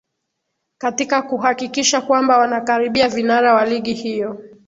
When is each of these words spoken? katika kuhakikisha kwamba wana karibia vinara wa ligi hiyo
katika 0.77 1.21
kuhakikisha 1.21 2.01
kwamba 2.01 2.37
wana 2.37 2.61
karibia 2.61 3.09
vinara 3.09 3.53
wa 3.53 3.65
ligi 3.65 3.93
hiyo 3.93 4.41